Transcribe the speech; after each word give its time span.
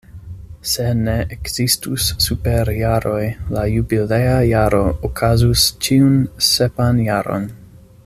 Se 0.69 0.85
ne 1.01 1.17
ekzistus 1.35 2.05
superjaroj, 2.27 3.21
la 3.57 3.67
jubilea 3.75 4.35
jaro 4.53 4.83
okazus 5.11 5.69
ĉiun 5.89 6.21
sepan 6.53 7.07
jaron. 7.11 7.51